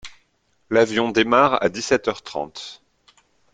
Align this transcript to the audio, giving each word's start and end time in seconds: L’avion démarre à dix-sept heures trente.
L’avion 0.71 1.11
démarre 1.11 1.61
à 1.61 1.69
dix-sept 1.69 2.07
heures 2.07 2.23
trente. 2.23 2.81